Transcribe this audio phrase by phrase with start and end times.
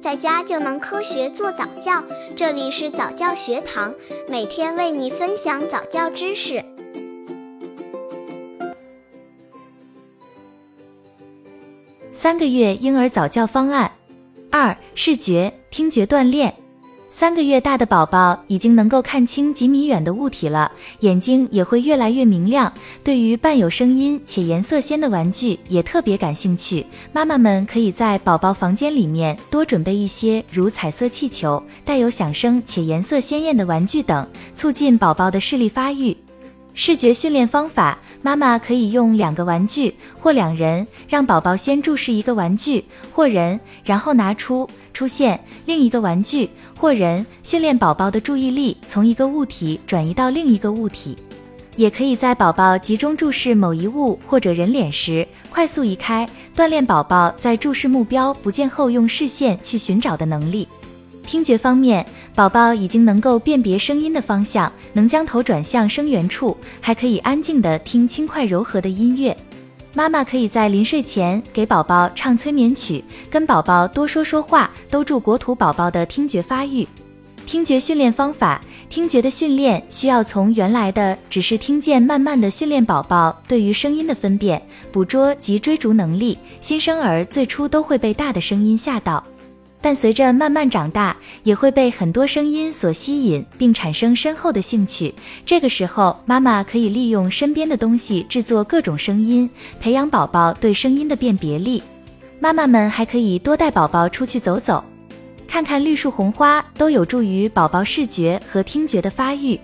[0.00, 2.02] 在家就能科学做早教。
[2.34, 3.94] 这里是早教学堂，
[4.28, 6.64] 每天为你分享早教知识。
[12.12, 13.92] 三个月婴儿早教方案
[14.50, 16.54] 二：视觉、听觉锻炼。
[17.12, 22.72] 三个月大的宝宝已经能够看清几米远的物体了，眼睛也会越来越明亮。
[23.02, 26.86] 对于伴有声音且颜色鲜的玩具也特别感兴趣。
[27.12, 36.16] 妈妈们可以在宝宝房间里面多准备一些如彩色气球、带有响声且颜色鲜艳的玩具等，促进宝宝的视力发育。
[36.72, 44.66] 视觉训练方法，妈妈可以用两个玩具或两人，让宝宝先注视一个玩具或人，然后拿出。
[44.92, 51.16] 出现另一个玩具或人，训练宝宝的注意力从一个物体转移到另一个物体。
[51.76, 60.68] 也可以在宝宝集中注视某一物或者人脸时，快速移开，锻炼宝宝在注视目标不见后用视线去寻找的能力。
[61.26, 69.34] 听觉方面，宝宝已经能够辨别声音的方向，能将头转向声源处，还可以安静的听轻快柔和的音乐。
[69.92, 76.86] 妈妈可以在临睡前给宝宝唱催眠曲，跟宝宝多说说话，都助国土宝宝的听觉发育。
[77.44, 86.38] 听觉训练方法，听觉的训练需要从原来的只是听见，慢慢的训练宝宝对于声音的分辨、捕捉及追逐能力。
[86.60, 89.24] 新生儿最初都会被大的声音吓到。
[89.80, 95.14] 但随着慢慢长大，也会被很多声音所吸引，并产生深厚的兴趣。
[95.46, 99.48] 这个时候，妈妈可以利用身边的东西制作各种声音，
[99.80, 101.82] 培养宝宝对声音的辨别力。
[102.38, 104.82] 妈妈们还可以多带宝宝出去走走，
[105.46, 109.58] 看看绿树红花，都有助于宝宝视觉和听觉的发育。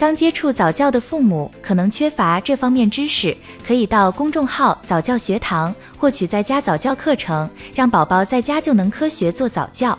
[0.00, 9.98] 刚接触早教的父母可能缺乏这方面知识，可以到公众号早教学堂获取在家早教课程，让宝宝在家就能科学做早教。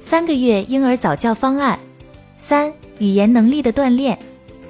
[0.00, 1.78] 三个月婴儿早教方案
[2.38, 4.18] 三：语言能力的锻炼。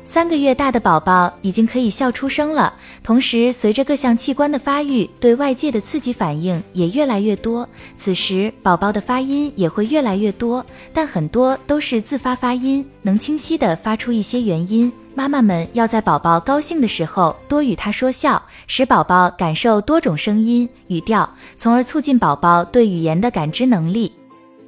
[0.07, 2.73] 三个月大的宝宝已经可以笑出声了，
[3.03, 7.67] 同时随着各项器官的发育，对外界的刺激反应也越来越多。
[7.97, 14.93] 此时宝宝的发音也会越来越多，但很多都是自发发音，能清晰的发出一些元音。
[15.15, 24.13] 妈妈们要在宝宝高兴的时候多与他说笑，使宝宝感受多种声音语调，从而促进宝宝对语言的感知能力。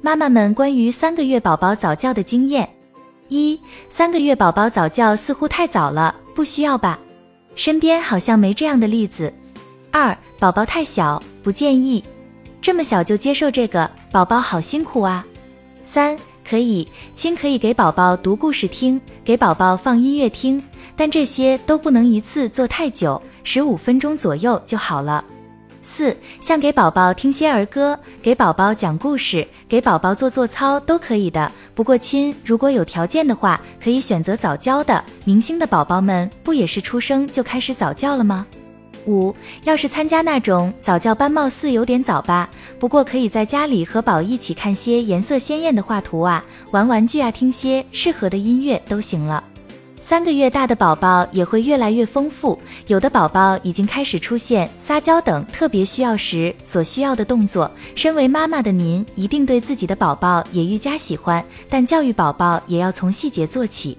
[0.01, 2.67] 妈妈们关于三个月宝宝早教的经验。
[3.29, 6.99] 一三个月宝宝早教似乎太早了，不需要吧？
[7.55, 9.33] 身边好像没这样的例子。
[9.91, 12.03] 二宝宝太小，不建议
[12.61, 15.25] 这么小就接受这个，宝宝好辛苦啊。
[15.83, 16.17] 三
[16.47, 20.61] 可以亲可以给宝宝读故事听，给宝宝放音乐听，
[20.95, 25.23] 但这些都不能一次做太久，十五分钟左右就好了。
[25.87, 31.49] 四，像给宝宝听些儿歌，给宝宝讲故事，给宝宝做做操都可以的。
[31.73, 35.01] 不过亲，如果有条件的话，可以选择早教的。
[35.23, 38.45] 明星的宝宝们不也是出生就开始早教了吗？
[39.05, 39.33] 五，
[39.63, 42.49] 要是参加那种早教班，貌似有点早吧。
[42.77, 49.41] 不过可以在家里和宝一起看些颜色鲜艳的画图啊，玩玩具啊，听些适合的音乐都行了。
[49.99, 57.69] 三个月大的宝宝也会越来越丰富，有的宝宝已经开始出现撒娇等特别需要时所需要的动作。
[57.93, 63.97] 身为妈妈的您，一定对自己的宝宝也愈加喜欢，但教育宝宝也要从细节做起。